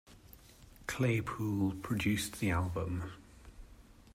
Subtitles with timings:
[0.87, 3.11] Claypool produced the album.